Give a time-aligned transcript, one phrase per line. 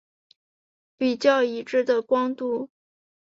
[0.97, 2.71] 比较已知的光度。